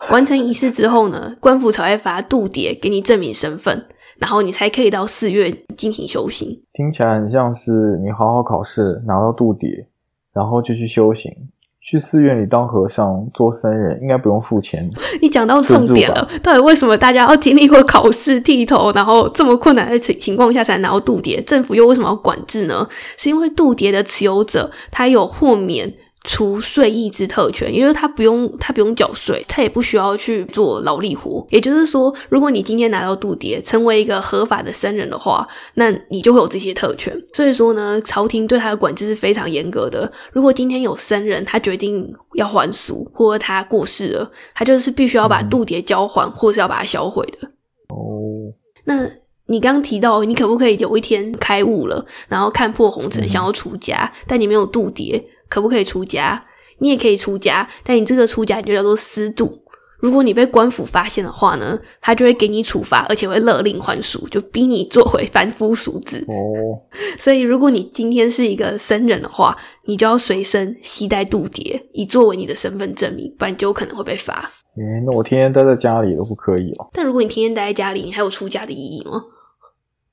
[0.10, 3.86] 完成仪式之后呢，官府才会发度牒给你证明身份，
[4.18, 6.62] 然后你才可以到寺院进行修行。
[6.72, 9.86] 听起来很像是你好好考试拿到度牒，
[10.32, 11.32] 然后就去修行，
[11.80, 14.88] 去寺院里当和尚做僧人，应该不用付钱。
[15.20, 21.42] 你讲到重点了，到底为什么大家要经历过考试剃头，然后这么困难的情情况下才拿到度牒？
[21.42, 22.88] 政府又为什么要管制呢？
[23.16, 25.92] 是因为度牒的持有者他有豁免。
[26.24, 31.46] 除税役之特权，也就是他不用他不用缴税，他也不需要去做劳力活。
[31.50, 37.16] 也就是说，如果你今天拿到度牒，成为一个合法的僧人的话，那你就会有这些特权。
[37.32, 40.10] 所以说呢，朝廷对他的管制是非常严格的。
[40.32, 47.48] 如果今天有僧人他决定要还俗，或者他过世了，他就是必须要把度牒交还，或是要把它销毁的。
[47.88, 48.52] 哦，
[48.84, 49.08] 那
[49.46, 55.22] 你刚提到你可不可以有一天开悟了，然后看破红尘，想要出家，但你没有度牒？
[55.48, 56.44] 可不可以出家？
[56.78, 59.64] 你也可以出家，但你这个出家就叫做私度。
[59.98, 66.24] 如果你被官府发现的话呢，他就会给你处罚，而且会勒令还俗，就逼你做回凡夫俗子。
[66.28, 66.78] 哦，
[67.18, 69.56] 所以如果你今天是一个僧人的话，
[69.86, 74.48] 你就要随身携带度牒，以作为你的身份证明，不然就有可能会被罚。
[74.76, 76.88] 诶，那我天天待在家里都不可以哦。
[76.92, 79.24] 但如果你天天待在家里，你还有出家的意义吗？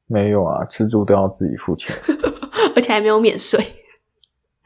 [0.07, 1.95] 没有啊，吃住都要自己付钱，
[2.75, 3.63] 而且还没有免税。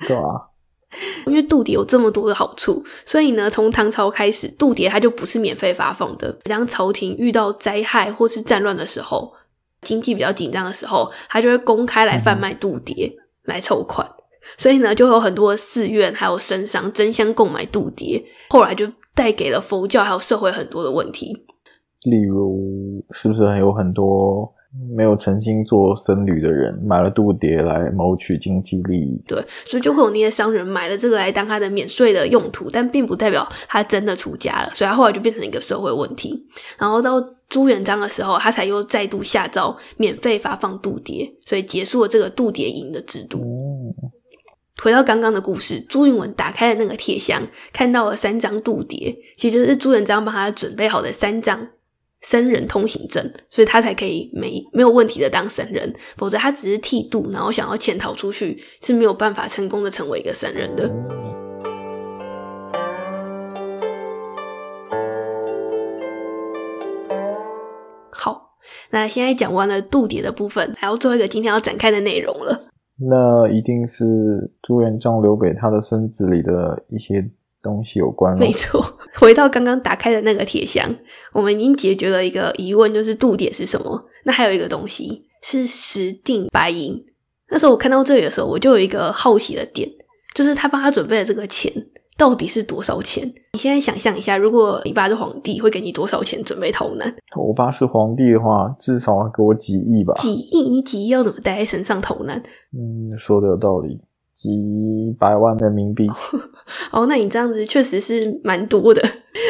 [0.07, 0.47] 对啊。
[1.27, 6.31] 因为度牒有这么多的好处，所以呢，从唐朝开始，度牒它就不是免费发放的。
[6.43, 9.31] 当朝廷遇到灾害或是战乱的时候，
[9.81, 13.13] 经济比较紧张的时候，它就会公开来贩卖度牒
[13.45, 14.09] 来筹款。
[14.57, 21.45] 所以呢，就有很多寺院还有僧商争相购买度牒，后来就带给了佛教还有社会很多的问题。
[22.05, 24.51] 例如，是不是还有很多？
[24.95, 36.45] 没有诚心做僧侣的人买了度牒来谋取经济利益，对，所以就会有那些商人买了这个来当他的免税的用途，但并不代表他真的出家了，所以他后来就变成一个社会问题。
[36.77, 43.41] 然后到朱元璋的时候，他才又再度下诏免费发放度牒，所以结束了这个度牒营的制度。
[44.81, 47.41] 回到刚刚的故事，朱允文打开了那个铁箱，
[47.73, 51.69] 看到了三张度牒，其实是朱元璋帮他准备好的三张。
[52.21, 60.91] 僧人通行证，所以他才可以没没有问题的当僧人，否则他只是剃度，然后想要潜逃出去，是没有办法成功的成为一个僧人的。
[68.11, 68.51] 好，
[68.91, 72.65] 那现在讲完了度牒的部分，还要做一个今天要展开的内容了。
[72.97, 77.31] 那一定是朱元璋留给他的孙子里的一些。
[77.61, 78.81] 东西有关没错。
[79.19, 80.89] 回到刚刚打开的那个铁箱，
[81.33, 84.05] 我们已经解决了一个疑问，就是度点是什么？
[84.25, 87.03] 那还有一个东西是十锭白银。
[87.49, 89.89] 那时候我看到这里的时候，我就有一个好奇的点，
[90.35, 91.71] 就是他帮他准备的这个钱
[92.17, 93.27] 到底是多少钱？
[93.53, 97.13] 你现在想象一下，如果你爸是皇帝，会给你多少钱准备逃难？
[97.35, 100.13] 我爸是皇帝的话，至少给我几亿吧。
[100.15, 100.69] 几亿？
[100.69, 102.41] 你几亿要怎么带在身上逃难？
[102.71, 103.99] 嗯，说的有道理。
[104.41, 106.07] 几百万人民币
[106.91, 109.01] 哦，那你这样子确实是蛮多的。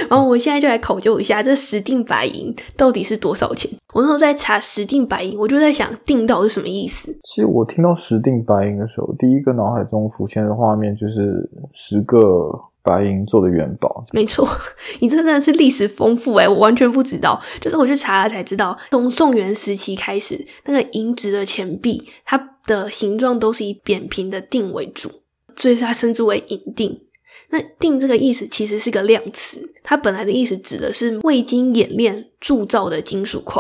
[0.09, 3.69] 然后我现在就来考究一下，这十锭白银到底是多少钱？
[3.93, 7.15] 我那时候在查十锭白银，我就在想，锭到是什么意思？
[7.23, 12.59] 其实我听到十锭白银的时候，第一个脑海中浮现的画面就是十个。
[12.81, 14.47] 白银做的元宝，没错，
[15.01, 22.37] 你这真的是历史丰富哎，我完全不知道，就是我去查了才知道，从宋元时期开始，那个银质的钱币，它
[22.69, 25.09] 的形状都是以扁平的锭为主，
[25.55, 27.01] 所以它称之为银锭。
[27.49, 33.59] 那锭这个意思其实是个量词，它本来的意思指的是未经演练铸造的金属块，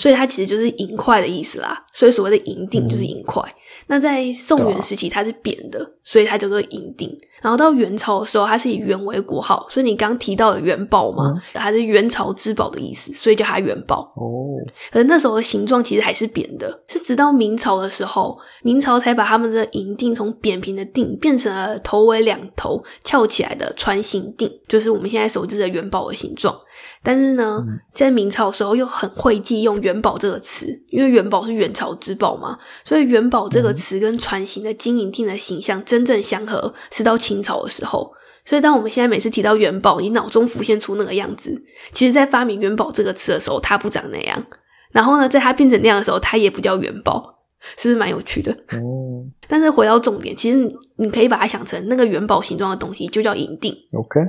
[0.00, 1.84] 所以它其实就是银块的意思啦。
[1.92, 3.42] 所以所谓的银锭就是银块。
[3.86, 7.10] 那在宋元时期，它是扁的，所以它叫做银锭。
[7.42, 14.08] 然后到元朝的时候，它是以元为国号，所以你刚提到的元宝嘛，它是元朝之宝的意思，所以叫它元宝。
[14.16, 14.56] 哦，
[14.92, 26.54] 而那时候的形状其实还是扁的，是直到明朝的时候，明朝才把他们的银锭从扁平的锭变成了头尾两头翘起来的穿形锭，就是我们现在熟知的元宝的形状。
[27.02, 38.12] 但是呢，在明朝的时候又很会忌用元宝这个词，因为元宝是元朝之宝嘛，所以元宝这个词跟船型的金银锭的形象真正相合是到清朝的时候。
[38.44, 41.62] 所以当我们现在每次提到元宝，你脑中浮现出那个样子，
[41.92, 44.46] 其实在发明元宝这个词的时候，它不长那样。
[44.92, 47.38] 然后呢，在它变成那样的时候，它也不叫元宝，
[47.76, 48.52] 是不是蛮有趣的？
[48.52, 53.76] 哦但是回到重点，其实你可以把它想成那个元宝形状的东西，就叫银锭。
[53.92, 54.20] ，OK，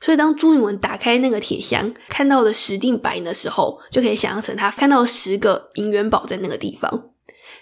[0.00, 7.10] 所以当朱允文打开那个铁箱，看到的十锭白银的时候，就可以想象成他看到十个银元宝在那个地方。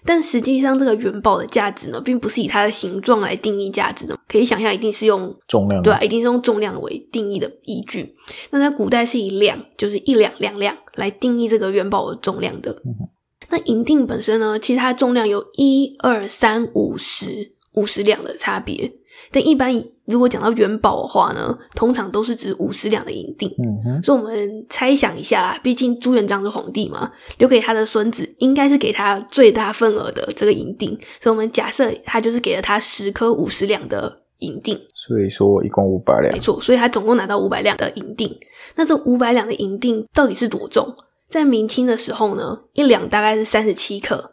[0.06, 4.18] 但实际上，这个元宝的价值呢，并不是以它的形状来定义价值的。
[4.28, 8.14] 可以想象，一定是用重量对啊，一定是用重量为定义的依据。
[8.50, 12.72] 那在古代是以两，就是一两两两来定义这个元宝的重量的。
[12.84, 13.08] 嗯
[13.50, 18.90] 那银锭本身呢，其实它的重量有一二三五十五十两的差别。
[19.30, 19.72] 但一般
[20.04, 23.48] 如果讲到元宝的话呢，通常都是指五十两的银锭。
[23.58, 38.38] 嗯哼，所以我们猜想一下啦，毕竟朱元璋是皇帝嘛，留给他的孙子应该是给他最大份额的这个银锭，所以我们假设他就是给了他十颗五十两的银锭，所以说一共五百两没，错，所以他总共拿到五百两的银锭。
[38.76, 40.94] 那这五百两的银锭到底是多重？
[41.28, 44.32] 在明清的时候呢，一两大概是三十七克，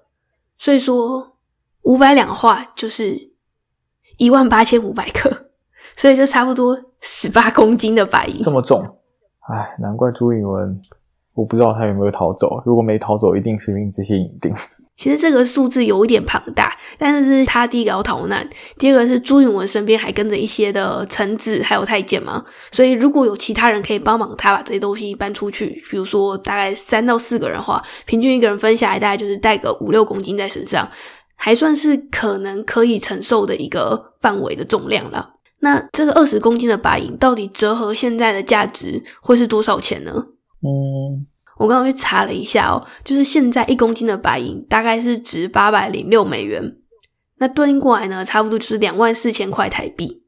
[0.58, 1.36] 所以说
[1.84, 3.31] 五百两的话就是
[4.22, 5.32] 一万八千五百克，
[5.98, 8.52] 所以就差不多十八公斤的白银这。
[8.52, 8.80] 么重，
[9.50, 10.80] 哎，难怪朱允文，
[11.34, 14.54] 我不知道他有没有逃走，如果没逃走，一定是因为这些银锭。
[14.96, 18.48] 其实这个数字有一点庞大，但是是他第一个要逃难，
[18.78, 30.88] 第二个是朱允文身边还跟着一些的臣子还有太监嘛，所以如果有其他人可以帮忙他把这些东西搬出去，比如说大概三到四个人的话，平均一个人分下来大概就是带个五六公斤在身上，
[31.44, 35.34] 还算是可能可以承受的一个范围的重量了。
[35.58, 40.12] 那这个二十公斤的白银到底折合现在的价值会是多少钱呢？
[40.62, 41.26] 嗯，
[41.58, 46.78] 我刚刚去查了一下哦，就是现在一公斤的白银大概是值八百零六美元，
[47.40, 50.22] 那对应过来呢，差不多就是两万四千块台币。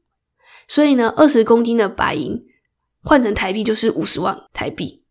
[0.66, 2.42] 所以呢，二十公斤的白银
[3.04, 5.04] 换成台币就是五十万台币。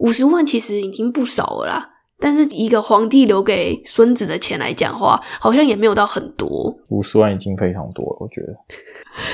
[0.00, 6.72] 五十万其实已经不少了啦，但是一个皇帝留给孙子的钱来讲的话，好像也没有到很多。
[6.90, 8.54] 五十万已经非常多了，我觉得。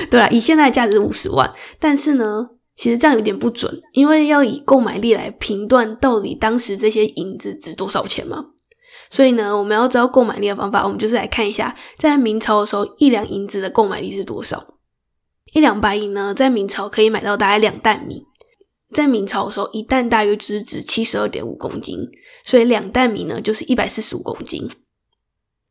[0.09, 8.45] 对啦，以现在的价值五十万，但是呢，其实这样有点不准，因为要以购买力来评断到底当时这些银子值多少钱嘛。
[9.09, 14.75] 所以呢，我们要知道购买力的方法，我们就是来看一下，在明朝的时候，一两银子的购买力是多少。
[15.53, 18.25] 一两白银呢，在明朝可以买到大概两担米，
[18.93, 21.97] 在明朝的时候，一担大约就是指七十二点五公斤，
[22.47, 24.69] 所以两担米呢就是一百四十五公斤。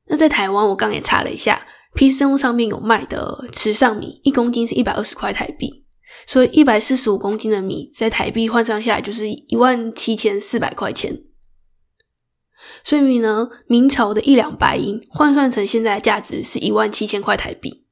[0.09, 5.87] 那在台湾，我刚也查了一下，PC 上面有卖的池上米，一公斤是一百二十块台币，
[6.27, 11.23] 所以一百四十五公斤的米在台币换算下来就是一万七千四百块钱。
[12.85, 17.87] 所以呢，明朝的一两白银换算成现在的价值是一万七千块台币。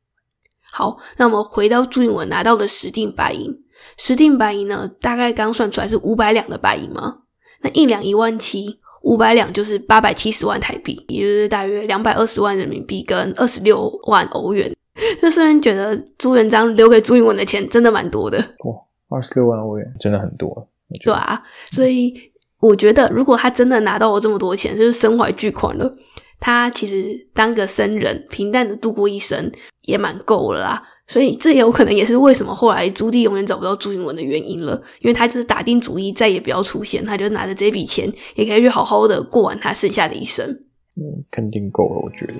[0.70, 3.50] 好，那我们回到朱允文拿到的十锭白银，
[3.96, 7.22] 十锭白银呢，大概刚算出来是五百两的白银吗？
[7.64, 14.72] 那一两一万七，五百两就是八百七十万台币，也就是大约两百二十万人民币跟二十六万欧元。
[15.20, 20.68] 就虽然觉得朱元璋留给朱允炆的钱真的蛮多的，哇，二十六万欧元真的很多。
[21.02, 21.42] 对啊，
[21.72, 22.14] 所以
[22.60, 25.92] 我觉得如果他真的拿到了这么多钱，就是身怀巨款了，
[26.38, 29.50] 他其实当个僧人，平淡的度过一生
[29.82, 30.82] 也蛮够了啦。
[31.06, 40.48] 所以这也有可能也是为什么后来朱棣永远找不到朱允文的原因了，因为他就是打定主意再也不要出现，他就拿着这笔钱也可以去好好的过完他剩下的一生。
[40.96, 42.34] 嗯，肯定够了，我觉得。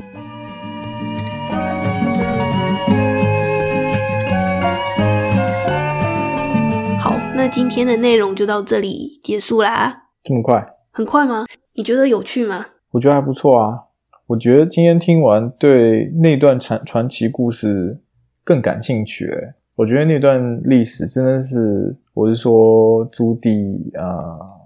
[6.99, 10.05] 好，那今天的内容就到这里结束啦。
[10.23, 10.67] 这么快？
[10.91, 11.45] 很快吗？
[11.75, 12.65] 你觉得有趣吗？
[12.93, 13.79] 我觉得还不错啊。
[14.27, 18.01] 我觉得今天听完，对那段传传奇故事
[18.45, 19.27] 更感兴趣。
[19.27, 24.61] 诶，我觉得那段历史真的是，我是说朱棣啊、呃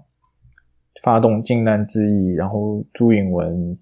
[1.01, 3.77] 发动靖难之役，然后朱允文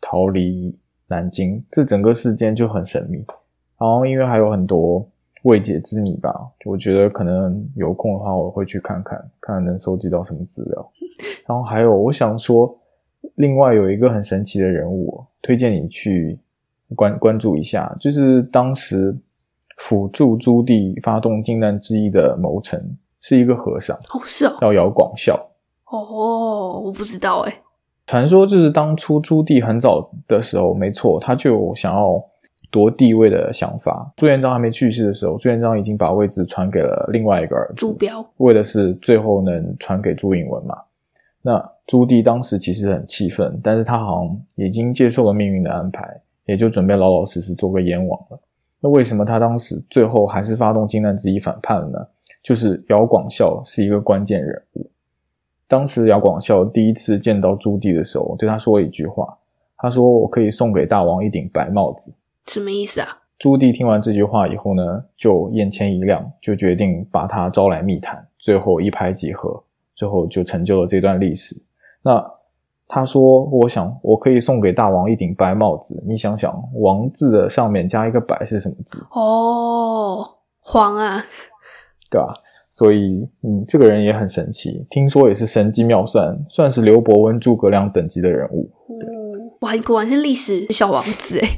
[0.00, 0.72] 逃离
[1.08, 3.18] 南京，这整个事件就很神秘。
[3.76, 5.04] 然后因为还有很多
[5.42, 6.32] 未解之谜吧，
[6.64, 10.92] 我觉得可能有空的话我会去看看，看能收集到什么资料。
[11.44, 12.72] 然后还有，我想说，
[13.34, 16.38] 另外有一个很神奇的人物，推荐你去
[16.94, 19.12] 关关注一下，就是当时
[19.82, 22.80] 辅助朱棣发动靖难之役的谋臣，
[23.20, 25.34] 是一个和尚，哦，是哦，叫姚广孝。
[25.90, 27.52] 哦，我不知道哎。
[28.06, 32.24] 传说就是当初朱棣很早的时候，没错，他就有想要
[32.70, 34.08] 夺帝位的想法。
[34.16, 40.76] 朱元璋还没去世的时候，朱元璋已经把位置传给了另外一个儿子朱，标，为的是最后能传给朱允文嘛。
[41.42, 46.08] 那朱棣当时其实很气愤，但是他好像已经接受了命运的安排，
[46.46, 48.40] 也就准备老老实实做个燕王了。
[48.82, 51.98] 那为什么他当时最后还是发动靖难之役反叛了呢？
[52.42, 54.90] 就是姚广孝是一个关键人物。
[55.68, 59.38] 当时姚广孝第一次见到朱棣的时候，对他说了一句话，
[59.78, 62.12] 他说：“我可以送给大王一顶白帽子。”
[62.48, 63.20] 什么意思啊？
[63.38, 69.62] 朱棣听完这句话以后呢，就眼前一亮，就决定把他招来密谈，最后一拍即合，
[69.94, 71.56] 最后就成就了这段历史。
[72.02, 72.24] 那
[72.94, 79.02] 他说：“我想我可以送给大王一顶白帽子。”你想想，“王”字的上面加一个“白”是什么字？
[79.12, 80.28] 哦，
[80.60, 81.24] 黄啊，
[82.10, 82.34] 对吧？
[82.68, 88.70] 所以，嗯，这个人也很神奇，听说也是神机妙算，算是刘伯温、诸葛亮等级的人物。
[88.88, 88.94] 哦，
[89.62, 91.48] 哇，果然是历史小王子哎。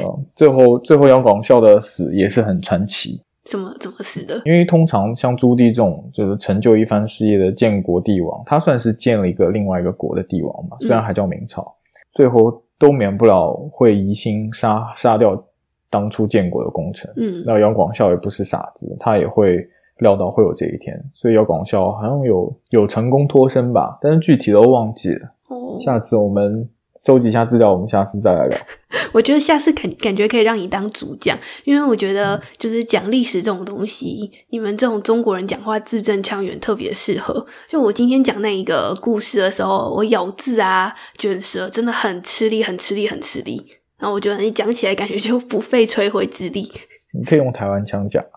[0.00, 3.20] 嗯，最后，最后杨广孝的死也是很传奇。
[3.44, 4.40] 怎么怎么死的？
[4.44, 11.74] 因为通常像朱棣这种就是成就一番事业的建国帝王，他算是建了一个另外一个国的帝王嘛，虽然还叫明朝，
[12.10, 15.42] 最后都免不了会疑心杀杀掉
[15.88, 17.10] 当初建国的功臣。
[17.16, 19.56] 嗯，那杨广孝也不是傻子，他也会
[20.00, 25.34] 料到会有这一天，所以杨广孝好像有有成功脱身吧，但是具体都忘记了。
[25.48, 26.68] 哦，下次我们。
[27.04, 28.58] 收集一下资料，我们下次再来聊。
[29.12, 37.46] 我觉得下次感感觉可以让你当主讲，因为我觉得就是讲历史这种东西，你们这种中国人讲话字正腔圆，特别适合。
[37.68, 43.78] 就我今天讲那一个故事的时候，我咬字啊、卷舌真的很吃力，很吃力，很吃力。
[43.96, 46.70] 然后我觉得你讲起来感觉就不费吹灰之力。
[47.12, 48.36] 你可以用台湾腔讲啊。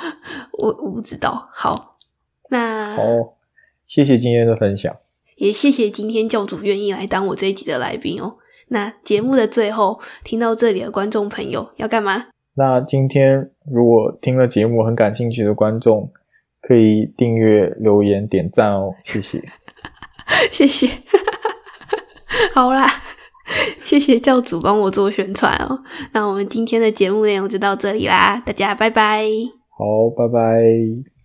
[0.58, 1.48] 我我不知道。
[1.52, 1.98] 好，
[2.48, 3.02] 那好，
[3.84, 4.96] 谢谢今天的分享。
[5.36, 8.36] 也谢谢今天教主愿意来当我这一集的来宾哦。
[8.68, 12.26] 那节目的最后，听到这里的观众朋友要干嘛？
[12.56, 16.10] 那今天如果听了节目很感兴趣的观众，
[16.62, 19.44] 可以订阅、留言、点赞哦，谢谢，
[20.50, 20.88] 谢谢。
[22.52, 22.90] 好啦，
[23.84, 25.84] 谢谢教主帮我做宣传哦。
[26.12, 29.26] 那我们今天的节目内容就到这里啦，大家拜拜。
[29.78, 31.15] 好，拜拜。